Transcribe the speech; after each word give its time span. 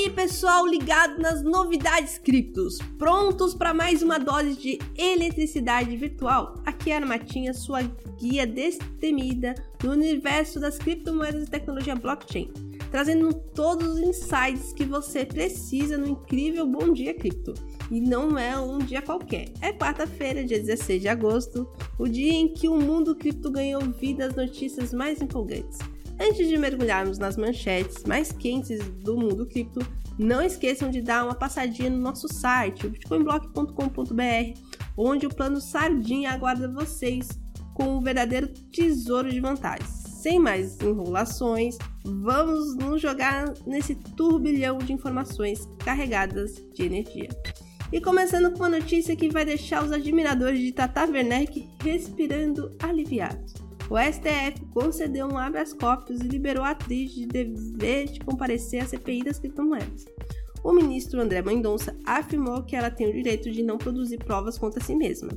aí, 0.00 0.08
pessoal, 0.08 0.66
ligado 0.66 1.20
nas 1.20 1.42
novidades 1.42 2.16
criptos, 2.16 2.78
prontos 2.98 3.52
para 3.52 3.74
mais 3.74 4.02
uma 4.02 4.18
dose 4.18 4.56
de 4.56 4.78
eletricidade 4.96 5.94
virtual? 5.94 6.54
Aqui 6.64 6.90
é 6.90 6.96
a 6.96 7.04
Matinha, 7.04 7.52
sua 7.52 7.82
guia 8.18 8.46
destemida 8.46 9.54
no 9.84 9.90
universo 9.90 10.58
das 10.58 10.78
criptomoedas 10.78 11.46
e 11.46 11.50
tecnologia 11.50 11.94
blockchain, 11.94 12.50
trazendo 12.90 13.34
todos 13.34 13.86
os 13.88 13.98
insights 13.98 14.72
que 14.72 14.86
você 14.86 15.26
precisa 15.26 15.98
no 15.98 16.08
incrível 16.08 16.66
Bom 16.66 16.94
Dia 16.94 17.12
Cripto. 17.12 17.52
E 17.90 18.00
não 18.00 18.38
é 18.38 18.58
um 18.58 18.78
dia 18.78 19.02
qualquer, 19.02 19.52
é 19.60 19.70
quarta-feira, 19.70 20.42
dia 20.42 20.60
16 20.60 21.02
de 21.02 21.08
agosto, 21.08 21.68
o 21.98 22.08
dia 22.08 22.32
em 22.32 22.48
que 22.48 22.68
o 22.68 22.80
mundo 22.80 23.14
cripto 23.14 23.50
ganhou 23.50 23.82
vida 23.82 24.26
às 24.26 24.34
notícias 24.34 24.94
mais 24.94 25.20
empolgantes. 25.20 25.78
Antes 26.22 26.48
de 26.48 26.58
mergulharmos 26.58 27.16
nas 27.16 27.38
manchetes 27.38 28.04
mais 28.04 28.30
quentes 28.30 28.78
do 29.02 29.16
mundo 29.16 29.46
cripto, 29.46 29.80
não 30.18 30.42
esqueçam 30.42 30.90
de 30.90 31.00
dar 31.00 31.24
uma 31.24 31.34
passadinha 31.34 31.88
no 31.88 31.96
nosso 31.96 32.28
site, 32.28 32.86
bitcoinblock.com.br, 32.86 34.60
onde 34.98 35.26
o 35.26 35.34
plano 35.34 35.62
Sardinha 35.62 36.30
aguarda 36.32 36.70
vocês 36.70 37.26
com 37.72 37.96
um 37.96 38.02
verdadeiro 38.02 38.48
tesouro 38.70 39.30
de 39.30 39.40
vantagens. 39.40 39.88
Sem 39.88 40.38
mais 40.38 40.78
enrolações, 40.82 41.78
vamos 42.04 42.76
nos 42.76 43.00
jogar 43.00 43.54
nesse 43.66 43.94
turbilhão 43.94 44.76
de 44.76 44.92
informações 44.92 45.66
carregadas 45.78 46.62
de 46.74 46.82
energia. 46.82 47.30
E 47.90 47.98
começando 47.98 48.52
com 48.52 48.58
uma 48.58 48.68
notícia 48.68 49.16
que 49.16 49.30
vai 49.30 49.46
deixar 49.46 49.82
os 49.82 49.90
admiradores 49.90 50.60
de 50.60 50.70
Tata 50.70 51.06
Werneck 51.06 51.66
respirando 51.82 52.76
aliviados 52.78 53.69
o 53.90 53.98
STF 53.98 54.64
concedeu 54.72 55.26
um 55.26 55.36
habeas 55.36 55.72
corpus 55.72 56.20
e 56.20 56.28
liberou 56.28 56.62
a 56.62 56.70
atriz 56.70 57.12
de 57.12 57.26
dever 57.26 58.06
de 58.06 58.20
comparecer 58.20 58.82
à 58.82 58.86
CPI 58.86 59.24
das 59.24 59.40
criptomoedas. 59.40 60.04
O 60.62 60.72
ministro 60.72 61.20
André 61.20 61.42
Mendonça 61.42 61.96
afirmou 62.06 62.62
que 62.62 62.76
ela 62.76 62.90
tem 62.90 63.08
o 63.08 63.12
direito 63.12 63.50
de 63.50 63.62
não 63.62 63.78
produzir 63.78 64.18
provas 64.18 64.56
contra 64.56 64.82
si 64.82 64.94
mesma 64.94 65.30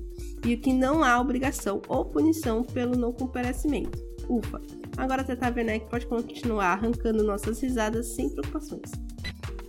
e 0.46 0.56
que 0.56 0.72
não 0.72 1.04
há 1.04 1.20
obrigação 1.20 1.82
ou 1.88 2.06
punição 2.06 2.64
pelo 2.64 2.96
não 2.96 3.12
comparecimento. 3.12 3.98
Ufa! 4.30 4.62
Agora 4.98 5.22
a 5.22 5.26
Tata 5.26 5.52
Werneck 5.56 5.90
pode 5.90 6.06
continuar 6.06 6.74
arrancando 6.74 7.24
nossas 7.24 7.60
risadas 7.60 8.14
sem 8.14 8.30
preocupações. 8.30 8.92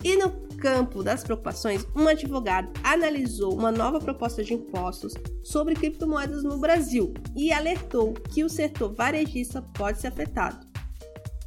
E 0.05 0.15
no 0.15 0.29
campo 0.59 1.01
das 1.01 1.23
preocupações, 1.23 1.83
um 1.95 2.07
advogado 2.07 2.69
analisou 2.83 3.57
uma 3.57 3.71
nova 3.71 3.99
proposta 3.99 4.43
de 4.43 4.53
impostos 4.53 5.15
sobre 5.43 5.73
criptomoedas 5.73 6.43
no 6.43 6.59
Brasil 6.59 7.11
e 7.35 7.51
alertou 7.51 8.13
que 8.13 8.43
o 8.43 8.49
setor 8.49 8.93
varejista 8.93 9.63
pode 9.63 9.99
ser 9.99 10.09
afetado. 10.09 10.63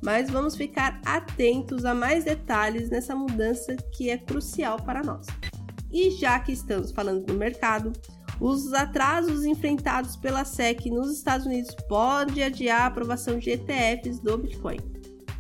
Mas 0.03 0.29
vamos 0.29 0.57
ficar 0.57 1.01
atentos 1.07 1.85
a 1.85 1.95
mais 1.95 2.25
detalhes 2.25 2.91
nessa 2.91 3.15
mudança 3.15 3.77
que 3.97 4.11
é 4.11 4.19
crucial 4.19 4.83
para 4.83 5.05
nós. 5.05 5.29
E 5.93 6.11
já 6.11 6.41
que 6.41 6.51
estamos 6.51 6.91
falando 6.91 7.27
do 7.27 7.35
mercado, 7.35 7.93
os 8.41 8.73
atrasos 8.73 9.45
enfrentados 9.45 10.17
pela 10.17 10.45
SEC 10.45 10.91
nos 10.91 11.13
Estados 11.13 11.47
Unidos 11.47 11.77
podem 11.89 12.43
adiar 12.43 12.81
a 12.81 12.87
aprovação 12.87 13.39
de 13.39 13.51
ETFs 13.51 14.19
do 14.19 14.37
Bitcoin 14.37 14.79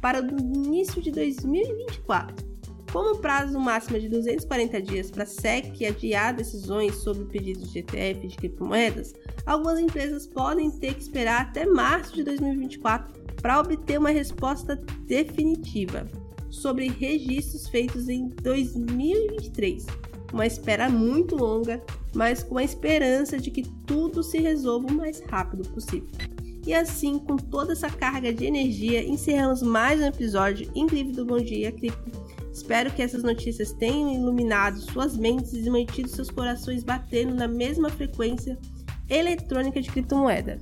para 0.00 0.22
o 0.22 0.38
início 0.38 1.02
de 1.02 1.10
2024. 1.10 2.47
Como 2.92 3.12
o 3.12 3.18
prazo 3.18 3.58
máximo 3.60 3.98
é 3.98 4.00
de 4.00 4.08
240 4.08 4.80
dias 4.80 5.10
para 5.10 5.26
SEC 5.26 5.84
adiar 5.84 6.34
decisões 6.34 6.94
sobre 6.96 7.26
pedidos 7.26 7.70
de 7.70 7.80
ETF 7.80 8.26
de 8.26 8.36
criptomoedas, 8.36 9.14
algumas 9.44 9.78
empresas 9.78 10.26
podem 10.26 10.70
ter 10.70 10.94
que 10.94 11.02
esperar 11.02 11.42
até 11.42 11.66
março 11.66 12.14
de 12.14 12.24
2024 12.24 13.12
para 13.42 13.60
obter 13.60 13.98
uma 13.98 14.08
resposta 14.08 14.76
definitiva 15.04 16.06
sobre 16.48 16.88
registros 16.88 17.68
feitos 17.68 18.08
em 18.08 18.30
2023. 18.42 19.86
Uma 20.32 20.46
espera 20.46 20.88
muito 20.88 21.36
longa, 21.36 21.82
mas 22.14 22.42
com 22.42 22.56
a 22.56 22.64
esperança 22.64 23.38
de 23.38 23.50
que 23.50 23.62
tudo 23.86 24.22
se 24.22 24.38
resolva 24.38 24.88
o 24.88 24.92
mais 24.92 25.20
rápido 25.20 25.68
possível. 25.70 26.08
E 26.66 26.72
assim, 26.74 27.18
com 27.18 27.36
toda 27.36 27.72
essa 27.72 27.88
carga 27.88 28.32
de 28.32 28.46
energia, 28.46 29.02
encerramos 29.02 29.62
mais 29.62 30.00
um 30.00 30.06
episódio 30.06 30.70
incrível 30.74 31.12
do 31.12 31.26
Bom 31.26 31.38
Dia 31.38 31.72
Cripto 31.72 32.27
Espero 32.58 32.90
que 32.90 33.00
essas 33.00 33.22
notícias 33.22 33.72
tenham 33.72 34.12
iluminado 34.12 34.80
suas 34.80 35.16
mentes 35.16 35.52
e 35.52 35.70
mantido 35.70 36.08
seus 36.08 36.28
corações 36.28 36.82
batendo 36.82 37.32
na 37.32 37.46
mesma 37.46 37.88
frequência 37.88 38.58
eletrônica 39.08 39.80
de 39.80 39.88
criptomoeda. 39.88 40.58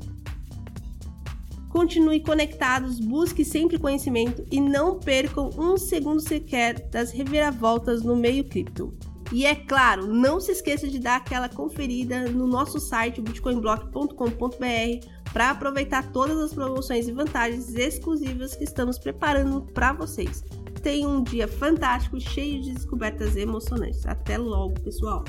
Continue 1.70 2.20
conectados, 2.20 3.00
busque 3.00 3.46
sempre 3.46 3.78
conhecimento 3.78 4.46
e 4.50 4.60
não 4.60 5.00
percam 5.00 5.48
um 5.56 5.78
segundo 5.78 6.20
sequer 6.20 6.86
das 6.90 7.12
reviravoltas 7.12 8.02
no 8.02 8.14
meio 8.14 8.44
cripto. 8.44 8.92
E 9.32 9.46
é 9.46 9.54
claro, 9.54 10.06
não 10.06 10.38
se 10.38 10.52
esqueça 10.52 10.86
de 10.86 10.98
dar 10.98 11.16
aquela 11.16 11.48
conferida 11.48 12.30
no 12.30 12.46
nosso 12.46 12.78
site 12.78 13.22
bitcoinblock.com.br 13.22 15.06
para 15.32 15.50
aproveitar 15.50 16.12
todas 16.12 16.36
as 16.38 16.52
promoções 16.52 17.08
e 17.08 17.12
vantagens 17.12 17.74
exclusivas 17.74 18.54
que 18.54 18.64
estamos 18.64 18.98
preparando 18.98 19.62
para 19.72 19.94
vocês 19.94 20.44
tenham 20.86 21.16
um 21.16 21.22
dia 21.24 21.48
fantástico, 21.48 22.20
cheio 22.20 22.62
de 22.62 22.72
descobertas 22.72 23.34
emocionantes. 23.34 24.06
Até 24.06 24.38
logo, 24.38 24.80
pessoal! 24.82 25.24